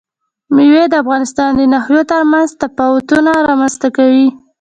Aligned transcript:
مېوې 0.55 0.83
د 0.89 0.93
افغانستان 1.03 1.49
د 1.55 1.61
ناحیو 1.73 2.01
ترمنځ 2.11 2.49
تفاوتونه 2.63 3.31
رامنځ 3.49 3.73
ته 3.81 3.87
کوي. 3.97 4.27